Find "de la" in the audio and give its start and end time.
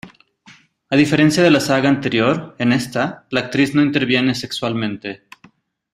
1.43-1.59